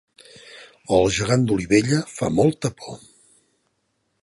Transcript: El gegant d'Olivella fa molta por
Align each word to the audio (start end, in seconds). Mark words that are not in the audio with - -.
El 0.97 1.05
gegant 1.17 1.45
d'Olivella 1.51 2.01
fa 2.15 2.31
molta 2.41 2.75
por 2.83 2.99